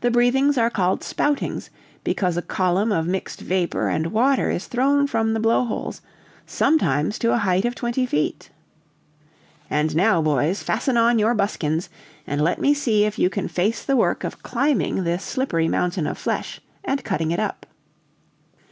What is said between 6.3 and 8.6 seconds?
sometimes to a height of twenty feet.